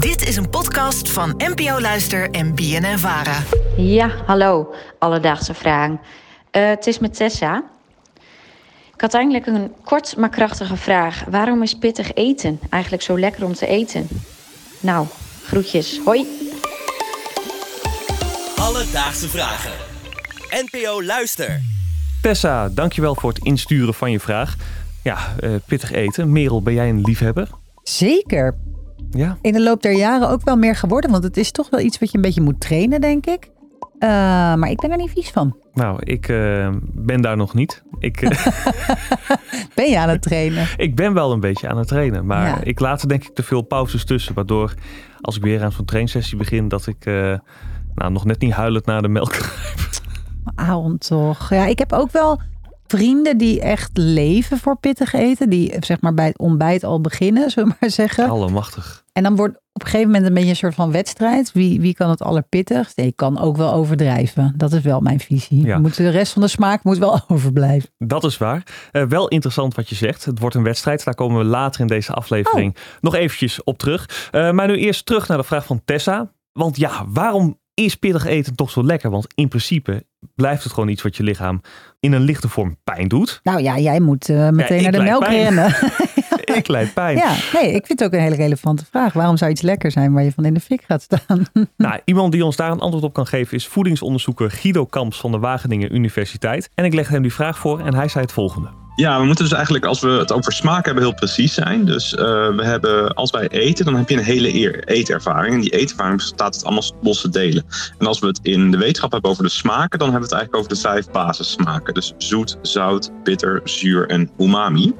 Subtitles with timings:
[0.00, 3.42] Dit is een podcast van NPO Luister en BNN Vara.
[3.76, 5.90] Ja, hallo, alledaagse vraag.
[6.50, 7.64] Eh, het is met Tessa.
[8.94, 11.24] Ik had eigenlijk een kort maar krachtige vraag.
[11.30, 14.08] Waarom is pittig eten eigenlijk zo lekker om te eten?
[14.80, 15.06] Nou,
[15.44, 16.00] groetjes.
[16.04, 16.26] Hoi.
[18.56, 19.72] Alledaagse vragen.
[20.50, 21.60] NPO Luister.
[22.22, 24.56] Tessa, dankjewel voor het insturen van je vraag.
[25.02, 26.32] Ja, eh, pittig eten.
[26.32, 27.48] Merel, ben jij een liefhebber?
[27.82, 28.54] Zeker.
[29.10, 29.38] Ja.
[29.40, 31.10] In de loop der jaren ook wel meer geworden.
[31.10, 33.50] Want het is toch wel iets wat je een beetje moet trainen, denk ik.
[33.98, 34.08] Uh,
[34.54, 35.56] maar ik ben er niet vies van.
[35.72, 37.82] Nou, ik uh, ben daar nog niet.
[37.98, 38.30] Ik, uh,
[39.74, 40.66] ben je aan het trainen?
[40.76, 42.26] ik ben wel een beetje aan het trainen.
[42.26, 42.60] Maar ja.
[42.62, 44.34] ik laat er denk ik te veel pauzes tussen.
[44.34, 44.74] Waardoor
[45.20, 46.68] als ik weer aan zo'n trainsessie begin...
[46.68, 47.04] dat ik
[47.94, 49.88] nou, nog net niet huilend naar de melk grijp.
[50.54, 51.50] Aaron toch.
[51.50, 52.40] Ja, ik heb ook wel
[52.90, 55.50] vrienden die echt leven voor pittig eten.
[55.50, 58.28] Die zeg maar bij het ontbijt al beginnen, zullen we maar zeggen.
[58.28, 59.04] Allemachtig.
[59.12, 61.52] En dan wordt op een gegeven moment een beetje een soort van wedstrijd.
[61.52, 62.98] Wie, wie kan het allerpittigst?
[62.98, 64.54] Ik kan ook wel overdrijven.
[64.56, 65.66] Dat is wel mijn visie.
[65.66, 65.78] Ja.
[65.78, 67.90] Moet de rest van de smaak moet wel overblijven.
[67.98, 68.62] Dat is waar.
[68.92, 70.24] Uh, wel interessant wat je zegt.
[70.24, 71.04] Het wordt een wedstrijd.
[71.04, 72.82] Daar komen we later in deze aflevering oh.
[73.00, 74.30] nog eventjes op terug.
[74.32, 76.32] Uh, maar nu eerst terug naar de vraag van Tessa.
[76.52, 79.10] Want ja, waarom is pittig eten toch zo lekker?
[79.10, 81.60] Want in principe blijft het gewoon iets wat je lichaam
[82.00, 83.40] in een lichte vorm pijn doet.
[83.42, 85.42] Nou ja, jij moet uh, meteen ja, naar de melk pijn.
[85.42, 85.74] rennen.
[86.58, 87.16] ik leid pijn.
[87.16, 89.12] Ja, nee, ik vind het ook een hele relevante vraag.
[89.12, 91.44] Waarom zou iets lekker zijn waar je van in de fik gaat staan?
[91.76, 95.30] nou, iemand die ons daar een antwoord op kan geven is voedingsonderzoeker Guido Kamps van
[95.30, 96.70] de Wageningen Universiteit.
[96.74, 98.79] En ik leg hem die vraag voor en hij zei het volgende.
[99.00, 101.84] Ja, we moeten dus eigenlijk, als we het over smaak hebben, heel precies zijn.
[101.84, 102.18] Dus uh,
[102.56, 105.54] we hebben, als wij eten, dan heb je een hele eetervaring.
[105.54, 107.64] En die eetervaring bestaat uit allemaal losse delen.
[107.98, 110.44] En als we het in de wetenschap hebben over de smaken, dan hebben we het
[110.44, 111.94] eigenlijk over de vijf basissmaken.
[111.94, 114.92] Dus zoet, zout, bitter, zuur en umami.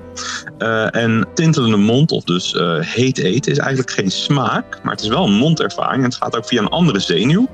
[0.59, 5.03] Uh, en tintelende mond, of dus uh, heet eten, is eigenlijk geen smaak, maar het
[5.03, 6.03] is wel een mondervaring.
[6.03, 7.49] En het gaat ook via een andere zenuw.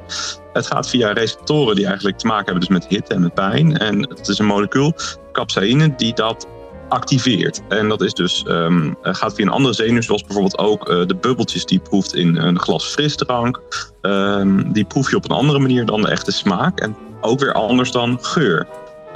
[0.56, 3.78] Het gaat via receptoren die eigenlijk te maken hebben dus met hitte en met pijn.
[3.78, 4.94] En het is een molecuul,
[5.32, 6.46] capsaïne, die dat
[6.88, 7.62] activeert.
[7.68, 11.16] En dat is dus, um, gaat via een andere zenuw, zoals bijvoorbeeld ook uh, de
[11.16, 13.60] bubbeltjes die je proeft in een glas frisdrank.
[14.02, 16.80] Um, die proef je op een andere manier dan de echte smaak.
[16.80, 18.66] En ook weer anders dan geur.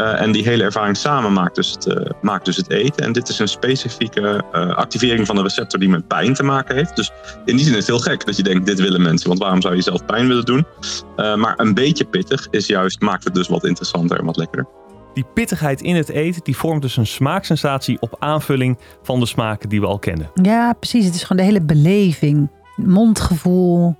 [0.00, 3.04] Uh, en die hele ervaring samen maakt dus, het, uh, maakt dus het eten.
[3.04, 6.76] En dit is een specifieke uh, activering van een receptor die met pijn te maken
[6.76, 6.96] heeft.
[6.96, 7.12] Dus
[7.44, 9.28] in die zin is het heel gek dat je denkt, dit willen mensen.
[9.28, 10.66] Want waarom zou je zelf pijn willen doen?
[11.16, 14.68] maar een beetje pittig is juist, maakt het dus wat interessanter en wat lekkerder.
[15.14, 19.68] Die pittigheid in het eten, die vormt dus een smaaksensatie op aanvulling van de smaken
[19.68, 20.30] die we al kennen.
[20.42, 21.04] Ja, precies.
[21.04, 22.50] Het is gewoon de hele beleving.
[22.76, 23.96] Mondgevoel,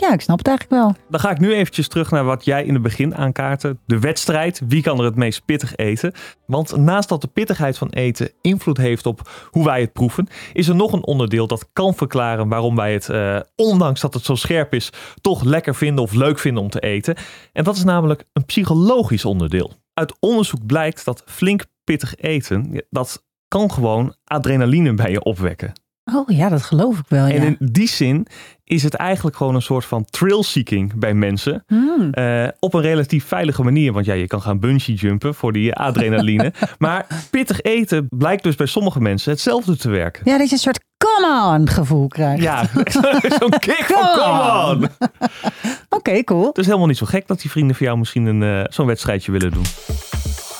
[0.00, 0.94] ja, ik snap het eigenlijk wel.
[1.10, 3.76] Dan ga ik nu eventjes terug naar wat jij in het begin aankaartte.
[3.86, 4.60] De wedstrijd.
[4.68, 6.12] Wie kan er het meest pittig eten?
[6.46, 10.68] Want naast dat de pittigheid van eten invloed heeft op hoe wij het proeven, is
[10.68, 14.34] er nog een onderdeel dat kan verklaren waarom wij het, uh, ondanks dat het zo
[14.34, 17.16] scherp is, toch lekker vinden of leuk vinden om te eten.
[17.52, 19.72] En dat is namelijk een psychologisch onderdeel.
[19.94, 25.72] Uit onderzoek blijkt dat flink pittig eten, dat kan gewoon adrenaline bij je opwekken.
[26.14, 27.26] Oh ja, dat geloof ik wel.
[27.26, 27.34] Ja.
[27.34, 28.26] En in die zin
[28.64, 31.64] is het eigenlijk gewoon een soort van thrill-seeking bij mensen.
[31.66, 32.10] Hmm.
[32.12, 33.92] Uh, op een relatief veilige manier.
[33.92, 36.52] Want ja, je kan gaan bungee jumpen voor die adrenaline.
[36.78, 40.22] maar pittig eten blijkt dus bij sommige mensen hetzelfde te werken.
[40.24, 42.42] Ja, dat je een soort come on gevoel krijgt.
[42.42, 42.64] Ja,
[43.38, 44.84] zo'n kick van come on.
[44.84, 46.46] Oké, okay, cool.
[46.46, 48.86] Het is helemaal niet zo gek dat die vrienden voor jou misschien een, uh, zo'n
[48.86, 49.64] wedstrijdje willen doen.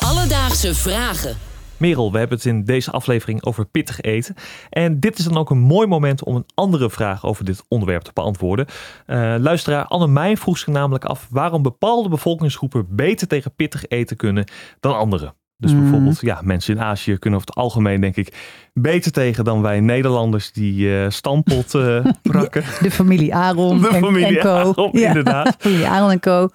[0.01, 1.37] Alledaagse vragen.
[1.77, 4.35] Merel, we hebben het in deze aflevering over pittig eten.
[4.71, 8.03] En dit is dan ook een mooi moment om een andere vraag over dit onderwerp
[8.03, 8.67] te beantwoorden.
[9.07, 14.45] Uh, luisteraar Anne vroeg zich namelijk af waarom bepaalde bevolkingsgroepen beter tegen pittig eten kunnen
[14.81, 15.35] dan anderen.
[15.59, 15.81] Dus Mhm.
[15.81, 18.35] bijvoorbeeld, ja, mensen in Azië kunnen over het algemeen, denk ik,
[18.73, 22.65] beter tegen dan wij Nederlanders die eh stampot eh brakken.
[22.81, 24.49] De familie Aaron De en, familie en co.
[24.49, 25.57] Aaron, inderdaad.
[25.59, 26.49] familie Aaron en co.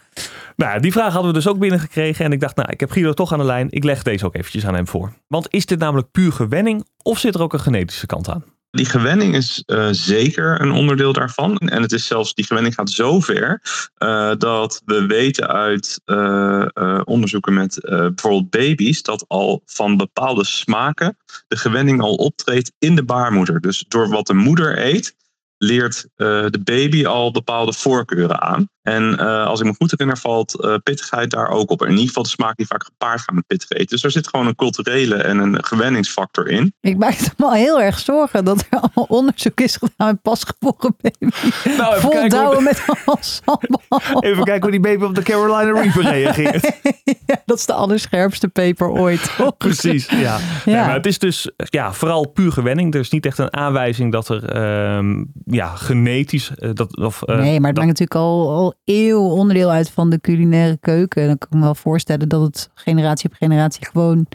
[0.55, 2.25] Nou, die vraag hadden we dus ook binnengekregen.
[2.25, 3.67] En ik dacht, nou, ik heb Guido toch aan de lijn.
[3.69, 5.13] Ik leg deze ook eventjes aan hem voor.
[5.27, 8.43] Want is dit namelijk puur gewenning of zit er ook een genetische kant aan?
[8.71, 11.57] Die gewenning is uh, zeker een onderdeel daarvan.
[11.57, 13.61] En het is zelfs, die gewenning gaat zo ver
[13.99, 16.65] uh, dat we weten uit uh,
[17.03, 21.17] onderzoeken met bijvoorbeeld baby's dat al van bepaalde smaken
[21.47, 23.61] de gewenning al optreedt in de baarmoeder.
[23.61, 25.15] Dus door wat de moeder eet,
[25.63, 28.69] leert de baby al bepaalde voorkeuren aan.
[28.81, 31.81] En uh, als ik me goed herinner, valt uh, pittigheid daar ook op.
[31.83, 33.87] In ieder geval de smaak die vaak gepaard gaat met pittig eten.
[33.87, 36.73] Dus er zit gewoon een culturele en een gewenningsfactor in.
[36.81, 40.21] Ik maak het me al heel erg zorgen dat er allemaal onderzoek is gedaan met
[40.21, 41.33] pasgeboren baby.
[41.77, 44.21] Nou, even Vol kijken hoe- douwen met allemaal sambal.
[44.21, 46.71] Even kijken hoe die baby op de Carolina Reaper reageert.
[47.25, 49.35] ja, dat is de allerscherpste peper ooit.
[49.37, 49.57] toch?
[49.57, 50.17] Precies, ja.
[50.19, 50.39] Ja.
[50.65, 52.93] Nee, maar het is dus ja, vooral puur gewenning.
[52.93, 56.51] Er is niet echt een aanwijzing dat er ehm, ja, genetisch.
[56.73, 60.77] dat, of, nee, maar het maakt natuurlijk al, al eeuw onderdeel uit van de culinaire
[60.77, 61.27] keuken.
[61.27, 64.27] Dan kan ik me wel voorstellen dat het generatie op generatie gewoon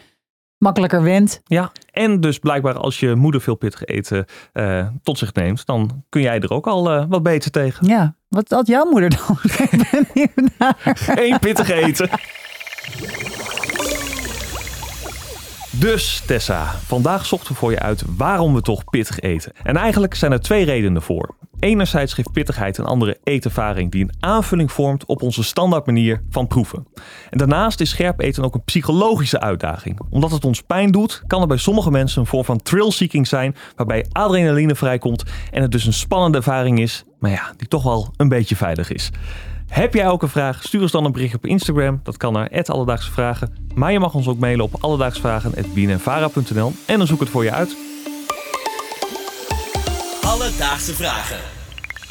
[0.59, 1.41] makkelijker went.
[1.45, 6.05] Ja, en dus blijkbaar als je moeder veel pittig eten uh, tot zich neemt, dan
[6.09, 7.87] kun jij er ook al uh, wat beter tegen.
[7.87, 9.39] Ja, wat had jouw moeder dan?
[10.13, 12.09] ik ben Geen pittig eten.
[15.79, 19.53] Dus Tessa, vandaag zochten we voor je uit waarom we toch pittig eten.
[19.63, 21.35] En eigenlijk zijn er twee redenen voor.
[21.59, 26.47] Enerzijds geeft pittigheid een andere eetervaring die een aanvulling vormt op onze standaard manier van
[26.47, 26.87] proeven.
[27.31, 30.01] En daarnaast is scherp eten ook een psychologische uitdaging.
[30.11, 33.57] Omdat het ons pijn doet, kan er bij sommige mensen een vorm van thrill-seeking zijn,
[33.77, 38.13] waarbij adrenaline vrijkomt en het dus een spannende ervaring is, maar ja, die toch wel
[38.17, 39.11] een beetje veilig is.
[39.69, 40.63] Heb jij ook een vraag?
[40.63, 42.01] Stuur ons dan een bericht op Instagram.
[42.03, 43.69] Dat kan naar Alledaagse Vragen.
[43.75, 47.77] Maar je mag ons ook mailen op alledaagsvragen.bnnvara.nl en dan zoek het voor je uit.
[50.23, 51.39] Alledaagse Vragen.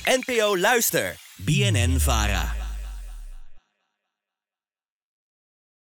[0.03, 1.15] NPO Luister.
[1.35, 2.64] BNN Vara.